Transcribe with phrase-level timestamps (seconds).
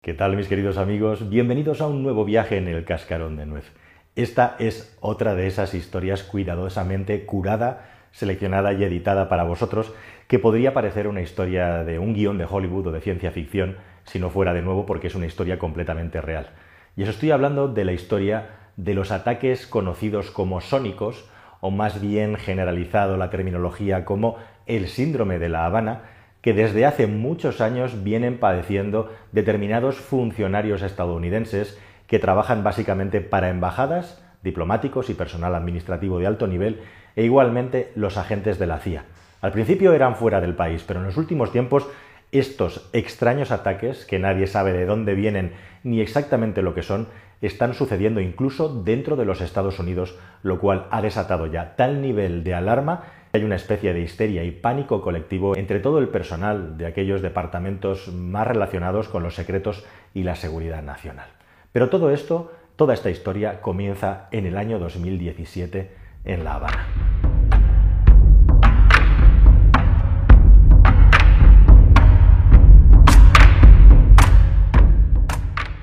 [0.00, 1.28] ¿Qué tal mis queridos amigos?
[1.28, 3.64] Bienvenidos a un nuevo viaje en el cascarón de nuez.
[4.14, 9.92] Esta es otra de esas historias cuidadosamente curada, seleccionada y editada para vosotros,
[10.28, 14.20] que podría parecer una historia de un guion de Hollywood o de ciencia ficción, si
[14.20, 16.50] no fuera de nuevo porque es una historia completamente real.
[16.96, 21.28] Y os estoy hablando de la historia de los ataques conocidos como sónicos,
[21.60, 24.36] o más bien generalizado la terminología como
[24.66, 26.02] el síndrome de La Habana,
[26.40, 34.22] que desde hace muchos años vienen padeciendo determinados funcionarios estadounidenses que trabajan básicamente para embajadas,
[34.42, 36.80] diplomáticos y personal administrativo de alto nivel,
[37.16, 39.04] e igualmente los agentes de la CIA.
[39.40, 41.88] Al principio eran fuera del país, pero en los últimos tiempos
[42.30, 45.52] estos extraños ataques, que nadie sabe de dónde vienen
[45.82, 47.08] ni exactamente lo que son,
[47.40, 52.44] están sucediendo incluso dentro de los Estados Unidos, lo cual ha desatado ya tal nivel
[52.44, 56.86] de alarma hay una especie de histeria y pánico colectivo entre todo el personal de
[56.86, 61.28] aquellos departamentos más relacionados con los secretos y la seguridad nacional.
[61.72, 65.90] Pero todo esto, toda esta historia comienza en el año 2017
[66.24, 66.86] en La Habana.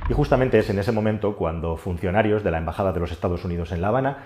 [0.08, 3.72] Y justamente es en ese momento cuando funcionarios de la Embajada de los Estados Unidos
[3.72, 4.18] en La Habana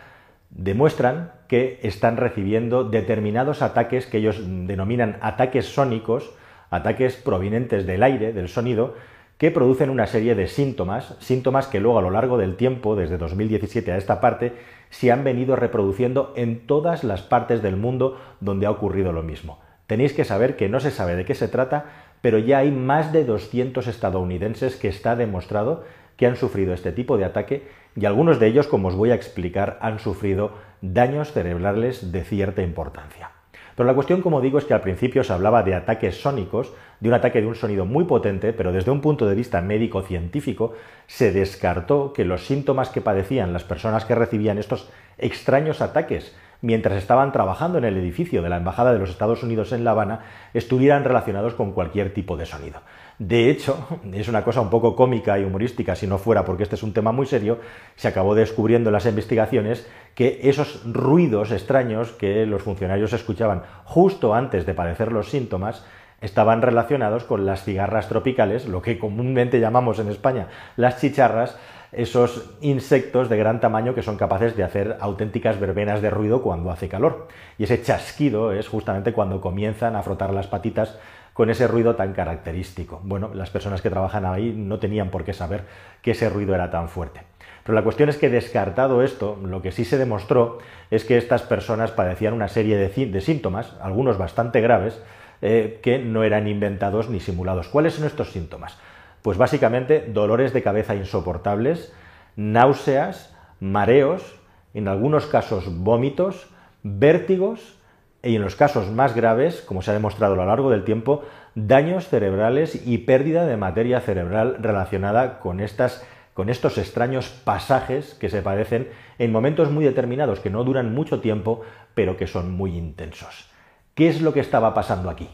[0.50, 6.32] demuestran que están recibiendo determinados ataques que ellos denominan ataques sónicos,
[6.70, 8.96] ataques provenientes del aire, del sonido,
[9.38, 13.18] que producen una serie de síntomas, síntomas que luego a lo largo del tiempo, desde
[13.18, 14.54] 2017 a esta parte,
[14.90, 19.60] se han venido reproduciendo en todas las partes del mundo donde ha ocurrido lo mismo.
[19.88, 21.86] Tenéis que saber que no se sabe de qué se trata,
[22.22, 25.86] pero ya hay más de 200 estadounidenses que está demostrado
[26.18, 27.64] que han sufrido este tipo de ataque
[27.96, 30.52] y algunos de ellos, como os voy a explicar, han sufrido
[30.82, 33.32] daños cerebrales de cierta importancia.
[33.76, 37.08] Pero la cuestión, como digo, es que al principio se hablaba de ataques sónicos, de
[37.08, 40.74] un ataque de un sonido muy potente, pero desde un punto de vista médico-científico
[41.08, 46.98] se descartó que los síntomas que padecían las personas que recibían estos extraños ataques mientras
[46.98, 50.26] estaban trabajando en el edificio de la Embajada de los Estados Unidos en La Habana,
[50.54, 52.82] estuvieran relacionados con cualquier tipo de sonido.
[53.20, 56.76] De hecho, es una cosa un poco cómica y humorística, si no fuera porque este
[56.76, 57.60] es un tema muy serio,
[57.98, 59.86] se acabó descubriendo en las investigaciones
[60.16, 65.84] que esos ruidos extraños que los funcionarios escuchaban justo antes de padecer los síntomas,
[66.22, 70.48] estaban relacionados con las cigarras tropicales, lo que comúnmente llamamos en España
[70.78, 71.58] las chicharras,
[71.92, 76.72] esos insectos de gran tamaño que son capaces de hacer auténticas verbenas de ruido cuando
[76.72, 77.28] hace calor.
[77.58, 80.98] Y ese chasquido es justamente cuando comienzan a frotar las patitas
[81.40, 83.00] con ese ruido tan característico.
[83.02, 85.64] Bueno, las personas que trabajan ahí no tenían por qué saber
[86.02, 87.22] que ese ruido era tan fuerte.
[87.64, 90.58] Pero la cuestión es que descartado esto, lo que sí se demostró
[90.92, 95.02] es que estas personas padecían una serie de, síntomas, algunos bastante graves,
[95.42, 97.70] eh, que no eran inventados ni simulados.
[97.70, 98.78] ¿Cuáles son estos síntomas?
[99.22, 101.94] Pues básicamente dolores de cabeza insoportables,
[102.36, 104.36] náuseas, mareos,
[104.74, 106.50] en algunos casos vómitos,
[106.84, 107.79] vértigos
[108.24, 111.24] y en los casos más graves, como se ha demostrado a lo largo del tiempo,
[111.56, 118.30] daños cerebrales y pérdida de materia cerebral relacionada con, estas, con estos extraños pasajes que
[118.30, 121.62] se padecen en momentos muy determinados que no duran mucho tiempo,
[121.94, 123.50] pero que son muy intensos.
[123.96, 125.30] ¿Qué es lo que estaba pasando aquí?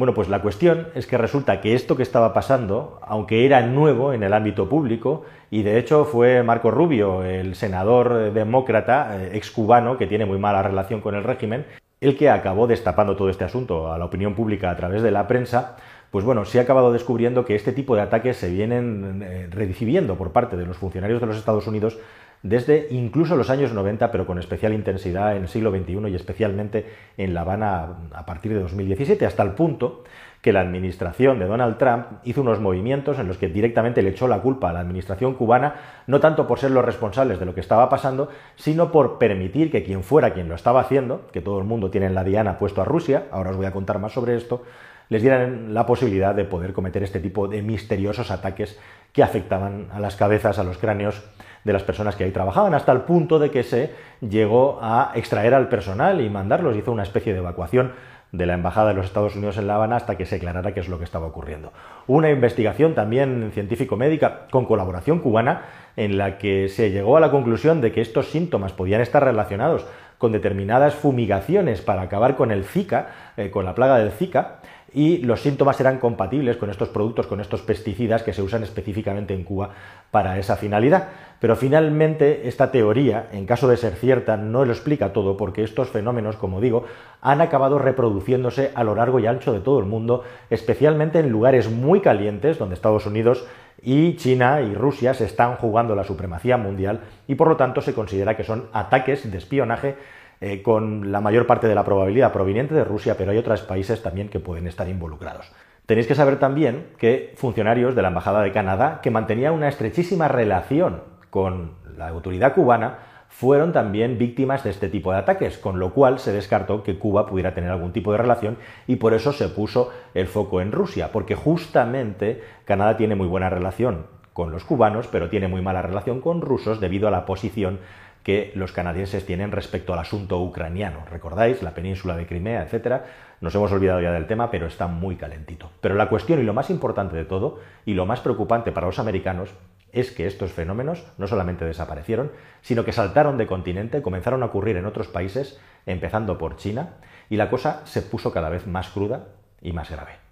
[0.00, 4.14] Bueno, pues la cuestión es que resulta que esto que estaba pasando, aunque era nuevo
[4.14, 9.98] en el ámbito público, y de hecho fue Marco Rubio, el senador demócrata eh, excubano,
[9.98, 11.66] que tiene muy mala relación con el régimen,
[12.00, 15.28] el que acabó destapando todo este asunto a la opinión pública a través de la
[15.28, 15.76] prensa,
[16.10, 20.16] pues bueno, se ha acabado descubriendo que este tipo de ataques se vienen eh, recibiendo
[20.16, 21.98] por parte de los funcionarios de los Estados Unidos
[22.42, 26.86] desde incluso los años 90, pero con especial intensidad en el siglo XXI y especialmente
[27.18, 30.04] en La Habana a partir de 2017, hasta el punto
[30.40, 34.26] que la administración de Donald Trump hizo unos movimientos en los que directamente le echó
[34.26, 35.74] la culpa a la administración cubana,
[36.06, 39.84] no tanto por ser los responsables de lo que estaba pasando, sino por permitir que
[39.84, 42.80] quien fuera quien lo estaba haciendo, que todo el mundo tiene en la diana puesto
[42.80, 44.62] a Rusia, ahora os voy a contar más sobre esto,
[45.10, 48.78] les dieran la posibilidad de poder cometer este tipo de misteriosos ataques
[49.12, 51.22] que afectaban a las cabezas, a los cráneos
[51.64, 53.90] de las personas que ahí trabajaban, hasta el punto de que se
[54.20, 57.92] llegó a extraer al personal y mandarlos, hizo una especie de evacuación
[58.32, 60.80] de la Embajada de los Estados Unidos en La Habana hasta que se aclarara qué
[60.80, 61.72] es lo que estaba ocurriendo.
[62.06, 65.62] Una investigación también científico-médica con colaboración cubana
[65.96, 69.84] en la que se llegó a la conclusión de que estos síntomas podían estar relacionados
[70.18, 74.58] con determinadas fumigaciones para acabar con el Zika, eh, con la plaga del Zika,
[74.92, 79.34] y los síntomas eran compatibles con estos productos, con estos pesticidas que se usan específicamente
[79.34, 79.70] en Cuba
[80.10, 81.08] para esa finalidad.
[81.40, 85.88] Pero finalmente esta teoría, en caso de ser cierta, no lo explica todo porque estos
[85.88, 86.84] fenómenos, como digo,
[87.20, 91.70] han acabado reproduciéndose a lo largo y ancho de todo el mundo, especialmente en lugares
[91.70, 93.46] muy calientes donde Estados Unidos
[93.82, 97.94] y China y Rusia se están jugando la supremacía mundial y por lo tanto se
[97.94, 99.96] considera que son ataques de espionaje
[100.40, 104.02] eh, con la mayor parte de la probabilidad proveniente de Rusia, pero hay otros países
[104.02, 105.52] también que pueden estar involucrados.
[105.86, 110.28] Tenéis que saber también que funcionarios de la Embajada de Canadá, que mantenía una estrechísima
[110.28, 112.98] relación con la autoridad cubana,
[113.28, 117.26] fueron también víctimas de este tipo de ataques, con lo cual se descartó que Cuba
[117.26, 118.56] pudiera tener algún tipo de relación
[118.86, 123.48] y por eso se puso el foco en Rusia, porque justamente Canadá tiene muy buena
[123.48, 127.78] relación con los cubanos, pero tiene muy mala relación con rusos debido a la posición
[128.22, 131.04] que los canadienses tienen respecto al asunto ucraniano.
[131.10, 131.62] ¿Recordáis?
[131.62, 133.06] La península de Crimea, etcétera.
[133.40, 135.70] Nos hemos olvidado ya del tema, pero está muy calentito.
[135.80, 138.98] Pero la cuestión y lo más importante de todo, y lo más preocupante para los
[138.98, 139.50] americanos,
[139.92, 142.30] es que estos fenómenos no solamente desaparecieron,
[142.60, 146.96] sino que saltaron de continente, comenzaron a ocurrir en otros países, empezando por China,
[147.28, 149.28] y la cosa se puso cada vez más cruda
[149.60, 150.29] y más grave.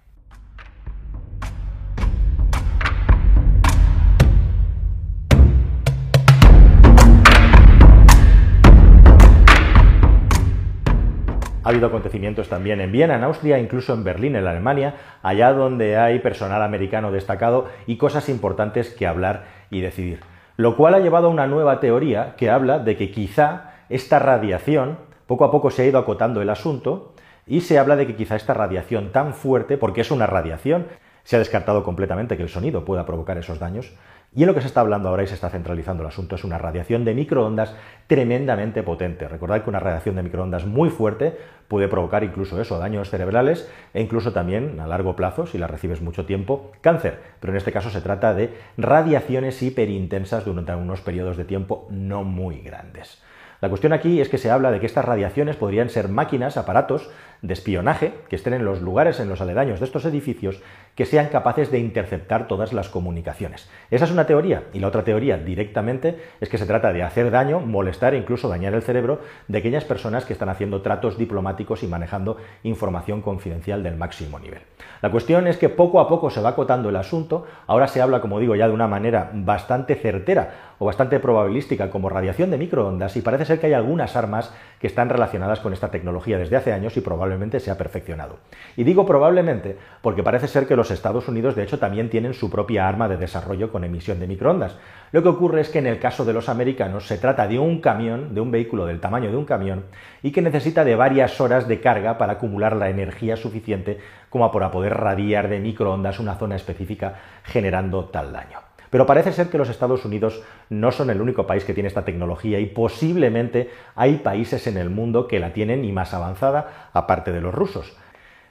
[11.61, 15.97] Ha habido acontecimientos también en Viena, en Austria, incluso en Berlín, en Alemania, allá donde
[15.97, 20.21] hay personal americano destacado y cosas importantes que hablar y decidir.
[20.55, 24.99] Lo cual ha llevado a una nueva teoría que habla de que quizá esta radiación,
[25.27, 27.13] poco a poco se ha ido acotando el asunto,
[27.45, 30.87] y se habla de que quizá esta radiación tan fuerte, porque es una radiación,
[31.29, 33.93] se ha descartado completamente que el sonido pueda provocar esos daños,
[34.33, 36.43] y en lo que se está hablando ahora y se está centralizando el asunto es
[36.43, 37.75] una radiación de microondas
[38.07, 39.27] tremendamente potente.
[39.27, 41.37] Recordad que una radiación de microondas muy fuerte
[41.67, 46.01] puede provocar incluso eso, daños cerebrales e incluso también a largo plazo, si la recibes
[46.01, 47.19] mucho tiempo, cáncer.
[47.39, 52.23] Pero en este caso se trata de radiaciones hiperintensas durante unos periodos de tiempo no
[52.23, 53.21] muy grandes.
[53.61, 57.09] La cuestión aquí es que se habla de que estas radiaciones podrían ser máquinas, aparatos
[57.41, 60.61] de espionaje que estén en los lugares, en los aledaños de estos edificios,
[60.99, 63.69] que sean capaces de interceptar todas las comunicaciones.
[63.89, 64.63] Esa es una teoría.
[64.73, 68.49] Y la otra teoría directamente es que se trata de hacer daño, molestar e incluso
[68.49, 73.81] dañar el cerebro de aquellas personas que están haciendo tratos diplomáticos y manejando información confidencial
[73.81, 74.59] del máximo nivel.
[75.01, 77.45] La cuestión es que poco a poco se va acotando el asunto.
[77.65, 82.09] Ahora se habla, como digo, ya de una manera bastante certera o bastante probabilística como
[82.09, 85.91] radiación de microondas y parece ser que hay algunas armas que están relacionadas con esta
[85.91, 88.37] tecnología desde hace años y probablemente se ha perfeccionado.
[88.75, 92.49] Y digo probablemente porque parece ser que los Estados Unidos de hecho también tienen su
[92.49, 94.77] propia arma de desarrollo con emisión de microondas.
[95.11, 97.81] Lo que ocurre es que en el caso de los americanos se trata de un
[97.81, 99.85] camión, de un vehículo del tamaño de un camión
[100.21, 103.99] y que necesita de varias horas de carga para acumular la energía suficiente
[104.29, 108.59] como para poder radiar de microondas una zona específica generando tal daño.
[108.89, 112.05] Pero parece ser que los Estados Unidos no son el único país que tiene esta
[112.05, 117.31] tecnología y posiblemente hay países en el mundo que la tienen y más avanzada, aparte
[117.31, 117.95] de los rusos.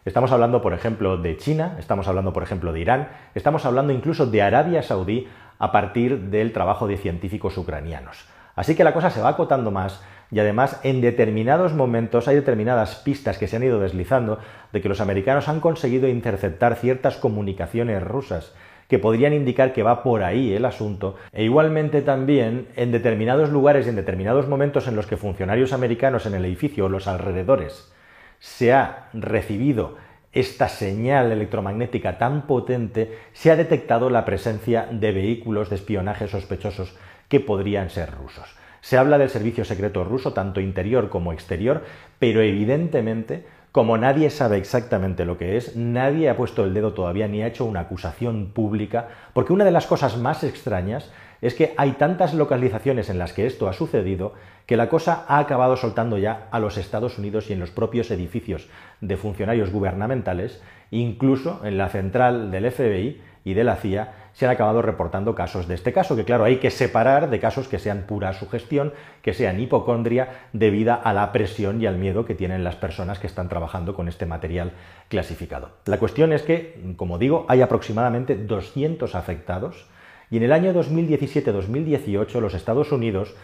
[0.05, 4.27] Estamos hablando, por ejemplo, de China, estamos hablando, por ejemplo, de Irán, estamos hablando incluso
[4.27, 5.27] de Arabia Saudí
[5.59, 8.27] a partir del trabajo de científicos ucranianos.
[8.55, 12.97] Así que la cosa se va acotando más y además en determinados momentos hay determinadas
[12.97, 14.39] pistas que se han ido deslizando
[14.73, 18.55] de que los americanos han conseguido interceptar ciertas comunicaciones rusas
[18.89, 23.87] que podrían indicar que va por ahí el asunto, e igualmente también en determinados lugares
[23.87, 27.93] y en determinados momentos en los que funcionarios americanos en el edificio o los alrededores
[28.41, 29.97] se ha recibido
[30.33, 36.95] esta señal electromagnética tan potente, se ha detectado la presencia de vehículos de espionaje sospechosos
[37.29, 38.55] que podrían ser rusos.
[38.81, 41.85] Se habla del servicio secreto ruso, tanto interior como exterior,
[42.19, 47.29] pero evidentemente como nadie sabe exactamente lo que es, nadie ha puesto el dedo todavía
[47.29, 51.75] ni ha hecho una acusación pública, porque una de las cosas más extrañas es que
[51.77, 54.35] hay tantas localizaciones en las que esto ha sucedido
[54.67, 58.11] que la cosa ha acabado soltando ya a los Estados Unidos y en los propios
[58.11, 58.69] edificios
[59.01, 64.53] de funcionarios gubernamentales, incluso en la central del FBI y de la CIA, se han
[64.53, 68.03] acabado reportando casos de este caso, que claro, hay que separar de casos que sean
[68.03, 68.93] pura sugestión,
[69.23, 73.27] que sean hipocondria debida a la presión y al miedo que tienen las personas que
[73.27, 74.73] están trabajando con este material
[75.09, 75.71] clasificado.
[75.87, 79.89] La cuestión es que, como digo, hay aproximadamente 200 afectados
[80.31, 83.35] y en el año 2017-2018 los Estados Unidos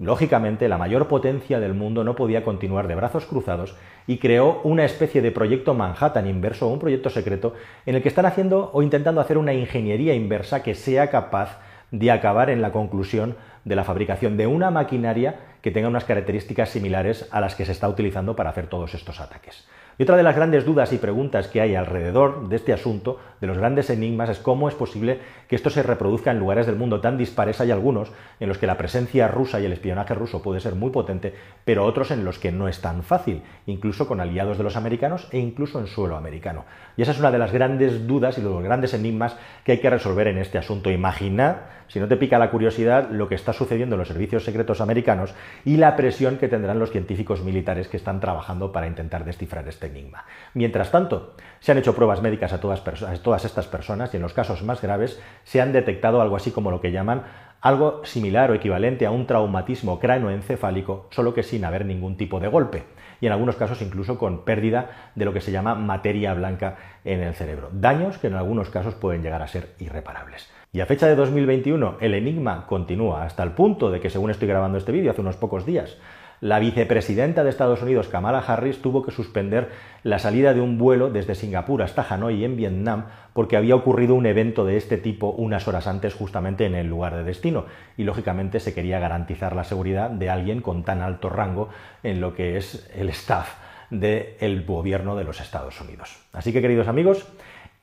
[0.00, 4.86] Lógicamente, la mayor potencia del mundo no podía continuar de brazos cruzados y creó una
[4.86, 7.52] especie de proyecto Manhattan inverso un proyecto secreto
[7.84, 11.58] en el que están haciendo o intentando hacer una ingeniería inversa que sea capaz
[11.90, 16.70] de acabar en la conclusión de la fabricación de una maquinaria que tengan unas características
[16.70, 19.68] similares a las que se está utilizando para hacer todos estos ataques.
[20.00, 23.46] Y otra de las grandes dudas y preguntas que hay alrededor de este asunto, de
[23.46, 27.02] los grandes enigmas, es cómo es posible que esto se reproduzca en lugares del mundo
[27.02, 27.60] tan dispares.
[27.60, 30.88] Hay algunos en los que la presencia rusa y el espionaje ruso puede ser muy
[30.88, 31.34] potente,
[31.66, 35.28] pero otros en los que no es tan fácil, incluso con aliados de los americanos
[35.32, 36.64] e incluso en suelo americano.
[36.96, 39.90] Y esa es una de las grandes dudas y los grandes enigmas que hay que
[39.90, 40.90] resolver en este asunto.
[40.90, 44.80] Imagina, si no te pica la curiosidad, lo que está sucediendo en los servicios secretos
[44.80, 49.66] americanos y la presión que tendrán los científicos militares que están trabajando para intentar descifrar
[49.66, 50.24] este enigma.
[50.54, 54.22] Mientras tanto, se han hecho pruebas médicas a todas, a todas estas personas y en
[54.22, 57.24] los casos más graves se han detectado algo así como lo que llaman
[57.60, 62.48] algo similar o equivalente a un traumatismo cranoencefálico, solo que sin haber ningún tipo de
[62.48, 62.84] golpe,
[63.20, 67.20] y en algunos casos incluso con pérdida de lo que se llama materia blanca en
[67.20, 67.68] el cerebro.
[67.72, 70.50] Daños que en algunos casos pueden llegar a ser irreparables.
[70.72, 74.48] Y a fecha de 2021, el enigma continúa hasta el punto de que, según estoy
[74.48, 75.98] grabando este vídeo hace unos pocos días,
[76.40, 79.70] la vicepresidenta de Estados Unidos, Kamala Harris, tuvo que suspender
[80.02, 84.26] la salida de un vuelo desde Singapur hasta Hanoi en Vietnam porque había ocurrido un
[84.26, 87.66] evento de este tipo unas horas antes justamente en el lugar de destino
[87.96, 91.68] y lógicamente se quería garantizar la seguridad de alguien con tan alto rango
[92.02, 93.54] en lo que es el staff
[93.90, 96.16] del gobierno de los Estados Unidos.
[96.32, 97.26] Así que queridos amigos,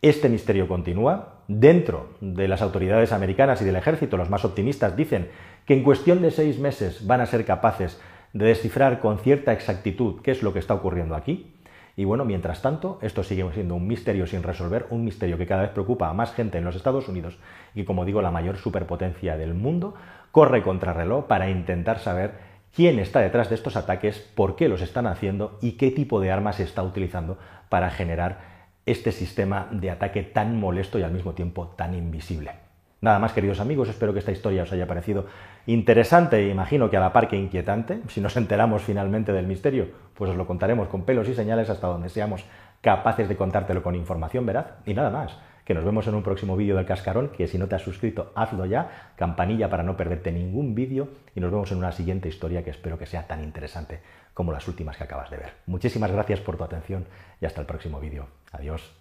[0.02, 1.34] este misterio continúa.
[1.48, 5.30] Dentro de las autoridades americanas y del ejército, los más optimistas dicen
[5.66, 8.00] que en cuestión de seis meses van a ser capaces
[8.38, 11.53] de descifrar con cierta exactitud qué es lo que está ocurriendo aquí.
[11.96, 15.63] Y bueno, mientras tanto, esto sigue siendo un misterio sin resolver, un misterio que cada
[15.63, 17.39] vez preocupa a más gente en los Estados Unidos
[17.74, 19.96] y, como digo, la mayor superpotencia del mundo
[20.32, 22.34] corre contra reloj para intentar saber
[22.75, 26.29] quién está detrás de estos ataques, por qué los están haciendo y qué tipo de
[26.29, 27.39] armas se está utilizando
[27.70, 32.66] para generar este sistema de ataque tan molesto y al mismo tiempo tan invisible.
[33.00, 35.27] Nada más, queridos amigos, espero que esta historia os haya parecido
[35.68, 38.01] interesante e imagino que a la par que inquietante.
[38.08, 41.88] Si nos enteramos finalmente del misterio, pues os lo contaremos con pelos y señales hasta
[41.88, 42.46] donde seamos
[42.82, 44.77] capaces de contártelo con información veraz.
[44.86, 47.68] Y nada más, que nos vemos en un próximo vídeo del cascarón, que si no
[47.68, 51.80] te has suscrito, hazlo ya, campanilla para no perderte ningún vídeo y nos vemos en
[51.80, 54.00] una siguiente historia que espero que sea tan interesante
[54.34, 55.54] como las últimas que acabas de ver.
[55.66, 57.06] Muchísimas gracias por tu atención
[57.42, 58.27] y hasta el próximo vídeo.
[58.54, 58.97] Adiós.